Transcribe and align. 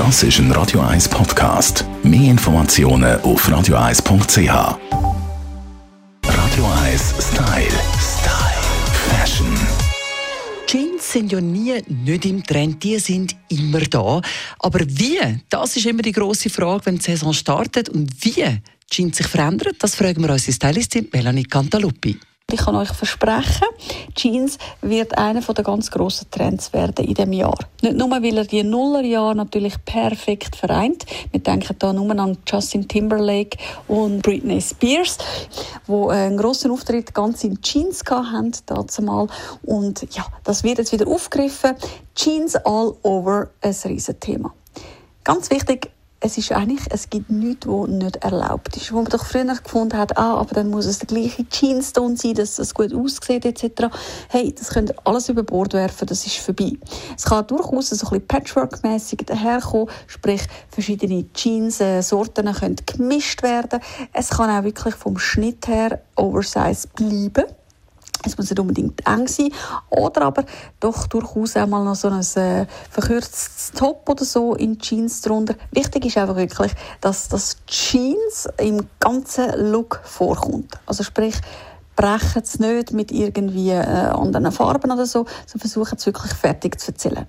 Das 0.00 0.22
ist 0.22 0.38
ein 0.38 0.50
Radio 0.52 0.80
1 0.80 1.10
Podcast. 1.10 1.84
Mehr 2.02 2.30
Informationen 2.30 3.20
auf 3.20 3.46
radio1.ch. 3.46 4.48
Radio 6.24 6.64
1 6.86 7.14
Style. 7.20 7.66
Style. 8.00 8.62
Fashion. 9.10 9.54
Jeans 10.66 11.12
sind 11.12 11.30
ja 11.32 11.42
nie 11.42 11.82
nicht 11.86 12.24
im 12.24 12.42
Trend, 12.42 12.82
die 12.82 12.98
sind 12.98 13.36
immer 13.50 13.80
da. 13.80 14.22
Aber 14.60 14.80
wie? 14.86 15.18
Das 15.50 15.76
ist 15.76 15.84
immer 15.84 16.00
die 16.00 16.12
große 16.12 16.48
Frage, 16.48 16.86
wenn 16.86 16.96
die 16.96 17.02
Saison 17.02 17.34
startet. 17.34 17.90
Und 17.90 18.10
wie 18.24 18.58
Jeans 18.88 19.18
sich 19.18 19.26
verändern, 19.26 19.74
das 19.78 19.96
fragen 19.96 20.22
wir 20.22 20.30
unsere 20.30 20.54
Stylistin 20.54 21.10
Melanie 21.12 21.44
Cantaluppi. 21.44 22.18
Ich 22.52 22.60
kann 22.60 22.74
euch 22.76 22.90
versprechen, 22.90 23.66
Jeans 24.14 24.58
wird 24.80 25.16
einer 25.16 25.40
der 25.40 25.64
ganz 25.64 25.90
grossen 25.90 26.30
Trends 26.30 26.72
werden 26.72 27.04
in 27.04 27.14
diesem 27.14 27.32
Jahr. 27.32 27.58
Nicht 27.82 27.96
nur, 27.96 28.10
weil 28.10 28.36
er 28.36 28.44
die 28.44 28.62
Nullerjahre 28.62 29.34
natürlich 29.34 29.84
perfekt 29.84 30.56
vereint. 30.56 31.04
Wir 31.30 31.40
denken 31.40 31.76
da 31.78 31.92
nur 31.92 32.10
an 32.18 32.38
Justin 32.46 32.88
Timberlake 32.88 33.58
und 33.88 34.22
Britney 34.22 34.60
Spears, 34.60 35.18
wo 35.86 36.08
einen 36.08 36.36
grossen 36.36 36.70
Auftritt 36.70 37.14
ganz 37.14 37.44
in 37.44 37.60
Jeans 37.62 38.02
hatten, 38.08 38.52
dazu 38.66 39.02
mal. 39.02 39.26
Und 39.62 40.06
ja, 40.14 40.26
das 40.44 40.64
wird 40.64 40.78
jetzt 40.78 40.92
wieder 40.92 41.06
aufgegriffen. 41.06 41.76
Jeans 42.14 42.56
all 42.56 42.94
over, 43.02 43.50
ein 43.60 43.74
Riesenthema. 43.84 44.52
Ganz 45.24 45.50
wichtig, 45.50 45.90
es 46.20 46.36
ist 46.36 46.52
eigentlich, 46.52 46.86
es 46.90 47.08
gibt 47.08 47.30
nichts, 47.30 47.66
was 47.66 47.88
nicht 47.88 48.16
erlaubt 48.16 48.76
ist. 48.76 48.92
Wo 48.92 48.96
man 48.96 49.06
doch 49.06 49.24
früher 49.24 49.44
gefunden 49.44 49.96
hat, 49.96 50.18
ah, 50.18 50.34
aber 50.34 50.54
dann 50.54 50.68
muss 50.68 50.84
es 50.84 50.98
der 50.98 51.06
gleiche 51.06 51.48
Jeanston 51.48 52.16
sein, 52.16 52.34
dass 52.34 52.58
es 52.58 52.74
gut 52.74 52.94
aussieht, 52.94 53.46
etc. 53.46 53.86
Hey, 54.28 54.54
das 54.56 54.68
könnt 54.68 54.90
ihr 54.90 54.96
alles 55.04 55.30
über 55.30 55.42
Bord 55.42 55.72
werfen, 55.72 56.06
das 56.06 56.26
ist 56.26 56.36
vorbei. 56.36 56.72
Es 57.16 57.24
kann 57.24 57.46
durchaus 57.46 57.88
so 57.88 57.94
ein 57.94 58.10
bisschen 58.10 58.26
Patchwork-mässig 58.26 59.26
daherkommen, 59.26 59.88
sprich, 60.06 60.42
verschiedene 60.68 61.24
Jeans-Sorten 61.32 62.52
können 62.52 62.76
gemischt 62.84 63.42
werden. 63.42 63.80
Es 64.12 64.30
kann 64.30 64.50
auch 64.50 64.64
wirklich 64.64 64.94
vom 64.94 65.18
Schnitt 65.18 65.66
her 65.68 66.02
Oversize 66.16 66.86
bleiben. 66.94 67.44
Es 68.24 68.36
muss 68.36 68.50
nicht 68.50 68.60
unbedingt 68.60 69.06
eng 69.06 69.26
sein, 69.28 69.50
oder 69.88 70.22
aber 70.22 70.44
doch 70.78 71.06
durchaus 71.06 71.56
auch 71.56 71.66
mal 71.66 71.82
noch 71.84 71.94
so 71.94 72.08
ein 72.08 72.20
äh, 72.42 72.66
verkürztes 72.90 73.72
Top 73.74 74.06
oder 74.08 74.24
so 74.24 74.54
in 74.54 74.78
Jeans 74.78 75.22
drunter. 75.22 75.54
Wichtig 75.70 76.04
ist 76.04 76.18
einfach 76.18 76.36
wirklich, 76.36 76.72
dass 77.00 77.28
das 77.28 77.56
Jeans 77.66 78.48
im 78.58 78.86
ganzen 78.98 79.70
Look 79.70 80.00
vorkommt. 80.04 80.74
Also 80.84 81.02
sprich, 81.02 81.34
brechen 81.96 82.42
es 82.42 82.58
nicht 82.58 82.92
mit 82.92 83.10
irgendwie 83.12 83.70
äh, 83.70 83.84
anderen 83.84 84.52
Farben 84.52 84.90
oder 84.90 85.06
so, 85.06 85.26
sondern 85.46 85.60
versuchen 85.60 85.96
es 85.96 86.06
wirklich 86.06 86.32
fertig 86.32 86.78
zu 86.80 86.92
erzählen. 86.92 87.26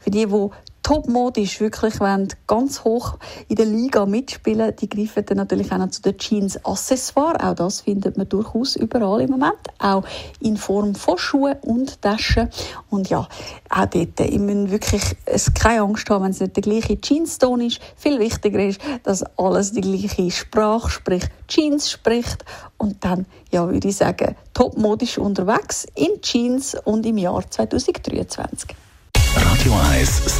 Für 0.00 0.10
die, 0.10 0.26
die 0.26 0.48
topmodisch 0.90 1.60
wirklich 1.60 2.00
wollen, 2.00 2.26
ganz 2.48 2.82
hoch 2.82 3.16
in 3.46 3.54
der 3.54 3.66
Liga 3.66 4.06
mitspielen, 4.06 4.74
die 4.74 4.88
greifen 4.88 5.24
dann 5.24 5.36
natürlich 5.36 5.70
auch 5.70 5.78
noch 5.78 5.90
zu 5.90 6.02
den 6.02 6.18
Jeans 6.18 6.64
Accessoires. 6.64 7.40
Auch 7.40 7.54
das 7.54 7.82
findet 7.82 8.16
man 8.16 8.28
durchaus 8.28 8.74
überall 8.74 9.20
im 9.20 9.30
Moment. 9.30 9.60
Auch 9.78 10.02
in 10.40 10.56
Form 10.56 10.96
von 10.96 11.16
Schuhen 11.16 11.54
und 11.60 12.02
Taschen. 12.02 12.50
Und 12.88 13.08
ja, 13.08 13.28
auch 13.68 13.86
dort, 13.86 14.18
ich 14.18 14.38
muss 14.40 14.70
wirklich 14.72 15.02
keine 15.54 15.82
Angst 15.82 16.10
haben, 16.10 16.24
wenn 16.24 16.32
es 16.32 16.40
nicht 16.40 16.56
der 16.56 16.62
gleiche 16.64 17.00
Jeans-Ton 17.00 17.60
ist. 17.60 17.78
Viel 17.94 18.18
wichtiger 18.18 18.58
ist, 18.58 18.80
dass 19.04 19.22
alles 19.38 19.70
die 19.70 19.82
gleiche 19.82 20.28
Sprache, 20.32 20.90
sprich 20.90 21.22
Jeans 21.46 21.88
spricht. 21.88 22.44
Und 22.78 23.04
dann, 23.04 23.26
ja, 23.52 23.68
würde 23.70 23.86
ich 23.86 23.96
sagen, 23.96 24.34
topmodisch 24.54 25.18
unterwegs 25.18 25.86
in 25.94 26.20
Jeans 26.20 26.74
und 26.84 27.06
im 27.06 27.18
Jahr 27.18 27.48
2023. 27.48 28.74
Radio 29.36 29.72
1 29.92 30.39